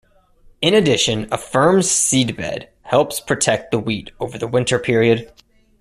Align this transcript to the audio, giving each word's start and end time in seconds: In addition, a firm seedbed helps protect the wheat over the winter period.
In 0.63 0.73
addition, 0.73 1.27
a 1.31 1.37
firm 1.37 1.81
seedbed 1.81 2.69
helps 2.81 3.19
protect 3.19 3.69
the 3.69 3.77
wheat 3.77 4.09
over 4.19 4.35
the 4.39 4.47
winter 4.47 4.79
period. 4.79 5.31